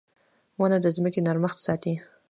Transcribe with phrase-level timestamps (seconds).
[0.59, 1.93] •ونه د ځمکې نرمښت ساتي.